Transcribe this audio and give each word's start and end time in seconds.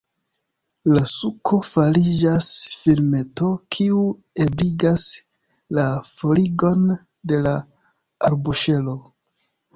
La 0.91 1.01
suko 1.09 1.59
fariĝas 1.71 2.47
filmeto, 2.85 3.51
kiu 3.75 4.01
ebligas 4.47 5.05
la 5.81 5.87
forigon 6.15 6.91
de 7.35 7.41
la 7.47 7.55
arboŝelo. 8.33 8.99